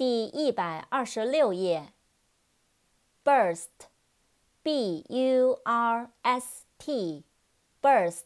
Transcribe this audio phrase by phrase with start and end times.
[0.00, 1.92] 第一百二十六页。
[3.22, 8.22] burst，b u r s t，burst，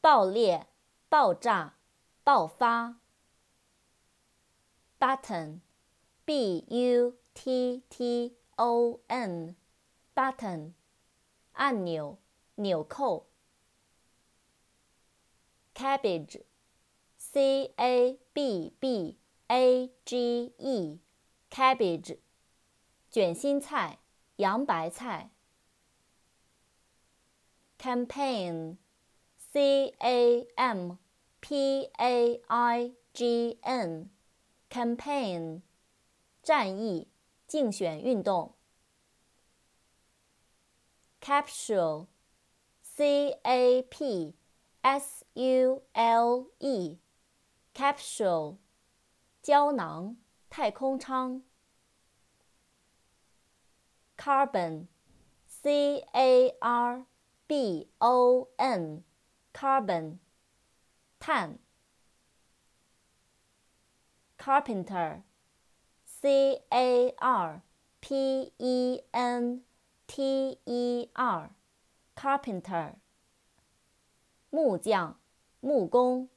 [0.00, 0.66] 爆裂、
[1.08, 1.76] 爆炸、
[2.24, 2.96] 爆发。
[4.98, 10.72] button，b u t t o n，button，
[11.52, 12.18] 按钮、
[12.56, 13.28] 纽扣。
[15.72, 19.16] cabbage，c a b b
[19.50, 21.00] a g e
[21.50, 22.18] cabbage，
[23.10, 23.98] 卷心菜、
[24.36, 25.30] 洋白菜。
[27.78, 30.96] campaign，c a m
[31.40, 35.62] p a i g n，campaign，
[36.42, 37.08] 战役、
[37.46, 38.54] 竞选运动。
[41.22, 44.34] capsule，c a p
[44.82, 45.24] s
[47.74, 48.58] capsule
[49.48, 50.14] 胶囊，
[50.50, 51.42] 太空舱。
[54.18, 57.06] carbon，c a r
[57.46, 57.52] b
[57.96, 60.18] o n，carbon，
[61.18, 61.58] 碳。
[64.36, 67.62] carpenter，c a r
[68.00, 69.64] p e n
[70.06, 72.96] t e r，carpenter，
[74.50, 75.18] 木匠，
[75.60, 76.28] 木工。